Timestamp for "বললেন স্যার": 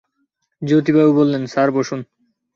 1.13-1.69